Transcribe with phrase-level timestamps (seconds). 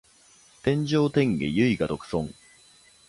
[0.03, 0.15] 天上天下
[1.45, 2.33] 唯我独尊